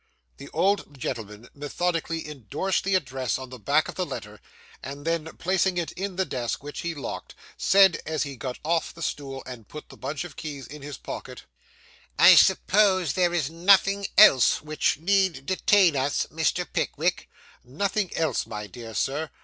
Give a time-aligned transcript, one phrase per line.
[0.37, 4.41] The old gentleman methodically indorsed the address on the back of the letter;
[4.81, 8.95] and then, placing it in the desk, which he locked, said, as he got off
[8.95, 11.43] the stool and put the bunch of keys in his pocket
[12.17, 16.65] 'I suppose there is nothing else which need detain us, Mr.
[16.73, 17.29] Pickwick?'
[17.63, 19.29] 'Nothing else, my dear Sir!